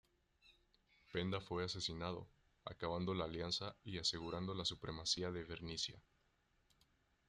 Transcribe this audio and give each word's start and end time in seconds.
Penda 1.11 1.39
fue 1.39 1.63
asesinado, 1.63 2.27
acabando 2.65 3.13
la 3.13 3.25
alianza 3.25 3.75
y 3.83 3.99
asegurando 3.99 4.55
la 4.55 4.65
supremacía 4.65 5.29
de 5.29 5.43
Bernicia. 5.43 6.01